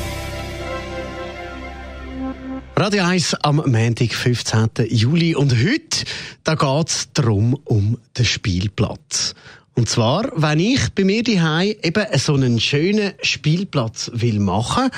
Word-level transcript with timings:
Radio 2.77 3.05
1 3.05 3.35
am 3.35 3.63
Montag, 3.65 4.15
15. 4.15 4.71
Juli. 4.89 5.37
Und 5.37 5.53
heute 5.53 6.07
da 6.43 6.57
geht 6.57 6.89
es 6.89 7.13
darum, 7.13 7.57
um 7.63 7.99
den 8.19 8.25
Spielplatz. 8.25 9.37
Und 9.77 9.89
zwar, 9.89 10.29
wenn 10.35 10.59
ich 10.59 10.93
bei 10.93 11.05
mir 11.05 11.23
daheim 11.23 11.77
eben 11.85 12.19
so 12.19 12.35
einen 12.35 12.59
schönen 12.59 13.13
Spielplatz 13.23 14.11
will 14.13 14.41
machen 14.41 14.91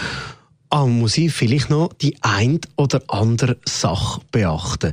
aber 0.70 0.86
muss 0.86 1.18
ich 1.18 1.32
vielleicht 1.32 1.70
noch 1.70 1.92
die 1.94 2.16
ein 2.20 2.60
oder 2.76 3.02
andere 3.08 3.56
Sache 3.64 4.20
beachten. 4.30 4.92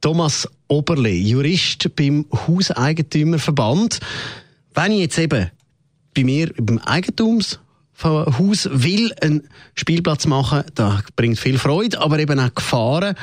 Thomas 0.00 0.48
Oberle, 0.68 1.10
Jurist 1.10 1.94
beim 1.96 2.26
Hauseigentümerverband. 2.46 4.00
Wenn 4.74 4.92
ich 4.92 5.00
jetzt 5.00 5.18
eben 5.18 5.50
bei 6.14 6.24
mir 6.24 6.52
beim 6.58 6.78
Eigentumshaus 6.78 7.58
will 8.72 9.12
einen 9.20 9.48
Spielplatz 9.74 10.26
machen, 10.26 10.64
da 10.74 11.02
bringt 11.14 11.38
viel 11.38 11.58
Freude, 11.58 12.00
aber 12.00 12.18
eben 12.18 12.38
auch 12.38 12.54
Gefahren. 12.54 13.14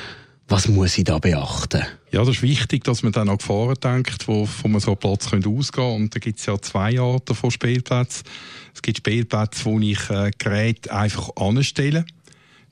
Was 0.48 0.68
muss 0.68 0.98
ich 0.98 1.06
da 1.06 1.20
beachten? 1.20 1.84
Ja, 2.14 2.20
das 2.20 2.36
ist 2.36 2.42
wichtig, 2.44 2.84
dass 2.84 3.02
man 3.02 3.12
dann 3.12 3.28
an 3.28 3.40
Gefahren 3.40 3.76
denkt, 3.84 4.28
wo 4.28 4.46
von 4.46 4.72
man 4.72 4.80
so 4.80 4.92
einen 4.92 5.00
Platz 5.00 5.34
ausgehen 5.34 5.42
könnte. 5.42 5.82
Und 5.82 6.14
da 6.14 6.20
gibt 6.20 6.40
es 6.40 6.46
ja 6.46 6.62
zwei 6.62 7.00
Arten 7.00 7.34
von 7.34 7.50
Spielplätzen. 7.50 8.24
Es 8.72 8.84
gibt 8.84 9.00
Spielplätze, 9.00 9.66
wo 9.66 9.80
ich 9.80 10.12
äh, 10.12 10.30
Geräte 10.38 10.94
einfach 10.94 11.36
anstelle. 11.38 12.06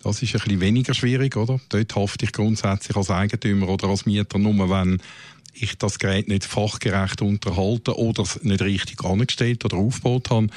Das 0.03 0.21
ist 0.21 0.35
ein 0.35 0.41
bisschen 0.41 0.61
weniger 0.61 0.93
schwierig, 0.93 1.37
oder? 1.37 1.59
Dort 1.69 1.95
hafte 1.95 2.25
ich 2.25 2.33
grundsätzlich 2.33 2.95
als 2.95 3.09
Eigentümer 3.09 3.67
oder 3.69 3.87
als 3.87 4.05
Mieter 4.05 4.37
nur, 4.37 4.69
wenn 4.69 5.01
ich 5.55 5.75
das 5.79 5.97
Gerät 5.97 6.27
nicht 6.27 6.45
fachgerecht 6.45 7.23
unterhalte 7.23 7.97
oder 7.97 8.21
es 8.21 8.43
nicht 8.43 8.61
richtig 8.61 9.03
angestellt 9.03 9.65
oder 9.65 9.77
aufgebaut 9.77 10.29
habe. 10.29 10.49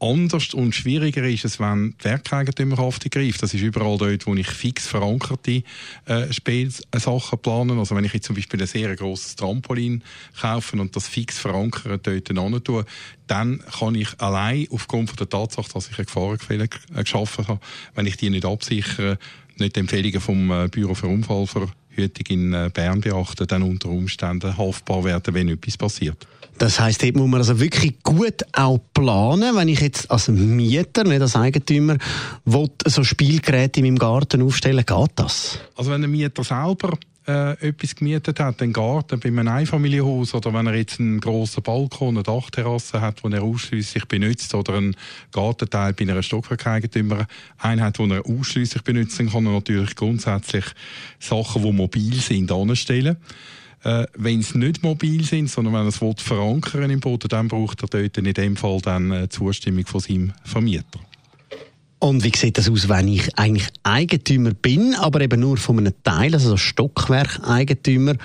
Anders 0.00 0.52
und 0.54 0.74
schwieriger 0.74 1.24
ist 1.24 1.44
es, 1.44 1.60
wenn 1.60 1.94
die 2.00 2.04
Werkeigentümerhaftung 2.04 3.10
greift. 3.10 3.42
Das 3.42 3.54
ist 3.54 3.62
überall 3.62 3.96
dort, 3.96 4.26
wo 4.26 4.34
ich 4.34 4.48
fix 4.48 4.86
verankerte 4.86 5.62
äh, 6.06 6.32
Spielsachen 6.32 7.38
plane. 7.38 7.78
Also 7.78 7.94
wenn 7.94 8.04
ich 8.04 8.12
jetzt 8.12 8.26
zum 8.26 8.36
Beispiel 8.36 8.60
ein 8.60 8.66
sehr 8.66 8.94
grosses 8.96 9.36
Trampolin 9.36 10.02
kaufe 10.40 10.78
und 10.78 10.94
das 10.96 11.08
fix 11.08 11.38
verankert 11.38 12.06
dort 12.06 12.64
tue, 12.64 12.84
dann 13.26 13.62
kann 13.78 13.94
ich 13.94 14.20
allein 14.20 14.66
aufgrund 14.70 15.10
von 15.10 15.16
der 15.16 15.28
Tatsache, 15.28 15.72
dass 15.72 15.88
ich 15.88 15.96
eine 15.96 16.04
Gefahrenquelle 16.06 16.68
geschaffen 16.68 17.48
habe, 17.48 17.60
wenn 17.94 18.06
ich 18.06 18.16
die 18.16 18.30
nicht 18.30 18.44
absichere, 18.44 19.18
nicht 19.58 19.76
die 19.76 19.80
Empfehlungen 19.80 20.20
vom 20.20 20.50
äh, 20.50 20.68
Büro 20.68 20.94
für 20.94 21.06
Unfallverhütung 21.06 22.26
in 22.28 22.52
äh, 22.52 22.70
Bern 22.72 23.00
beachten, 23.00 23.46
dann 23.46 23.62
unter 23.62 23.88
Umständen 23.88 24.56
haftbar 24.56 25.04
werden, 25.04 25.34
wenn 25.34 25.48
etwas 25.48 25.76
passiert. 25.76 26.26
Das 26.58 26.78
heisst, 26.78 27.02
dort 27.02 27.16
muss 27.16 27.28
man 27.28 27.40
also 27.40 27.58
wirklich 27.58 28.00
gut 28.02 28.42
auch 28.52 28.78
planen. 28.94 29.56
Wenn 29.56 29.68
ich 29.68 29.80
jetzt 29.80 30.10
als 30.10 30.28
Mieter, 30.28 31.02
nicht 31.04 31.20
als 31.20 31.34
Eigentümer, 31.34 31.98
will, 32.44 32.70
so 32.86 33.02
Spielgeräte 33.02 33.80
in 33.80 33.86
meinem 33.86 33.98
Garten 33.98 34.40
aufstellen, 34.42 34.84
geht 34.86 35.10
das? 35.16 35.58
Also 35.74 35.90
wenn 35.90 36.02
der 36.02 36.10
Mieter 36.10 36.44
selber 36.44 36.96
äh, 37.26 37.68
etwas 37.68 37.94
gemietet 37.94 38.40
hat, 38.40 38.60
einen 38.60 38.72
Garten 38.72 39.18
bei 39.20 39.28
einem 39.28 39.48
Einfamilienhaus 39.48 40.34
oder 40.34 40.52
wenn 40.52 40.66
er 40.66 40.74
jetzt 40.74 41.00
einen 41.00 41.20
grossen 41.20 41.62
Balkon, 41.62 42.16
eine 42.16 42.22
Dachterrasse 42.22 43.00
hat, 43.00 43.24
den 43.24 43.32
er 43.32 43.42
ausschließlich 43.42 44.06
benutzt 44.06 44.54
oder 44.54 44.74
einen 44.74 44.96
Gartenteil 45.32 45.92
bei 45.94 46.04
einer 46.04 46.22
Stockwerkeigentümer-Einheit, 46.22 47.98
den 47.98 48.10
er 48.10 48.26
ausschließlich 48.26 48.82
benutzt, 48.82 49.18
dann 49.18 49.30
kann 49.30 49.46
er 49.46 49.52
natürlich 49.52 49.96
grundsätzlich 49.96 50.66
Sachen, 51.18 51.62
die 51.62 51.72
mobil 51.72 52.14
sind, 52.14 52.52
anstellen. 52.52 53.16
Äh, 53.84 54.06
wenn 54.16 54.40
es 54.40 54.54
nicht 54.54 54.82
mobil 54.82 55.24
sind, 55.24 55.50
sondern 55.50 55.74
wenn 55.74 55.82
er 55.82 55.88
es 55.88 56.22
verankern 56.22 56.90
im 56.90 57.00
Boden, 57.00 57.28
dann 57.28 57.48
braucht 57.48 57.82
er 57.82 57.88
dort 57.88 58.18
in 58.18 58.32
dem 58.32 58.56
Fall 58.56 58.80
dann 58.80 59.10
äh, 59.12 59.28
Zustimmung 59.28 59.86
von 59.86 60.00
seinem 60.00 60.32
Vermieter. 60.42 61.00
Und 62.04 62.22
wie 62.22 62.36
sieht 62.36 62.58
das 62.58 62.68
aus, 62.68 62.90
wenn 62.90 63.08
ich 63.08 63.38
eigentlich 63.38 63.66
Eigentümer 63.82 64.52
bin, 64.52 64.94
aber 64.94 65.22
eben 65.22 65.40
nur 65.40 65.56
von 65.56 65.78
einem 65.78 65.94
Teil, 66.02 66.34
also 66.34 66.50
so 66.50 66.56
Stockwerk-Eigentümer 66.58 68.16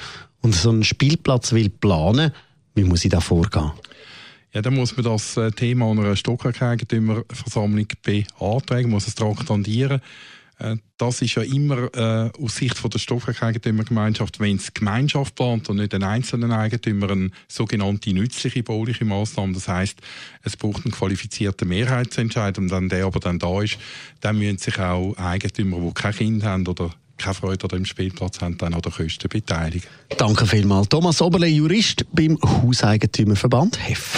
und 0.41 0.53
so 0.53 0.69
einen 0.69 0.83
Spielplatz 0.83 1.53
will 1.53 1.69
planen? 1.69 2.33
Wie 2.75 2.83
muss 2.83 3.05
ich 3.05 3.11
da 3.11 3.21
vorgehen? 3.21 3.71
Ja, 4.51 4.61
dann 4.61 4.75
muss 4.75 4.97
man 4.97 5.05
das 5.05 5.37
äh, 5.37 5.49
Thema 5.51 5.89
einer 5.91 6.13
Stockwerk-Eigentümerversammlung 6.17 7.87
beantragen, 8.03 8.89
muss 8.89 9.07
es 9.07 9.15
traktandieren. 9.15 10.01
Äh, 10.59 10.77
das 10.97 11.21
ist 11.21 11.35
ja 11.35 11.41
immer 11.41 11.93
äh, 11.95 12.29
aus 12.41 12.57
Sicht 12.57 12.77
von 12.77 12.89
der 12.89 12.99
Stockwerkeigentümergemeinschaft, 12.99 14.39
wenn 14.39 14.57
es 14.57 14.65
die 14.65 14.73
Gemeinschaft 14.75 15.35
plant 15.35 15.69
und 15.69 15.77
nicht 15.77 15.93
ein 15.93 16.03
einzelner 16.03 16.57
Eigentümer, 16.57 17.09
eine 17.09 17.31
sogenannte 17.47 18.13
nützliche 18.13 18.63
bauliche 18.63 19.05
Maßnahme. 19.05 19.53
Das 19.53 19.67
heißt, 19.67 19.99
es 20.43 20.57
braucht 20.57 20.85
einen 20.85 20.93
qualifizierten 20.93 21.67
Mehrheitsentscheid 21.67 22.57
und 22.57 22.71
wenn 22.71 22.89
der 22.89 23.05
aber 23.05 23.19
dann 23.19 23.39
da 23.39 23.61
ist, 23.61 23.77
dann 24.21 24.37
müssen 24.37 24.57
sich 24.57 24.77
auch 24.79 25.15
Eigentümer, 25.17 25.79
die 25.79 25.93
kein 25.93 26.13
Kind 26.13 26.43
haben 26.43 26.67
oder 26.67 26.91
keine 27.17 27.33
Freude 27.33 27.63
an 27.63 27.69
dem 27.69 27.85
Spielplatz 27.85 28.41
haben, 28.41 28.57
dann 28.57 28.73
an 28.73 28.81
den 28.81 28.91
Kosten 28.91 29.27
beteiligen. 29.29 29.87
Danke 30.17 30.45
vielmals. 30.45 30.89
Thomas 30.89 31.21
Oberle, 31.21 31.47
Jurist 31.47 32.05
beim 32.13 32.37
Hauseigentümerverband 32.41 33.79
HEF. 33.79 34.17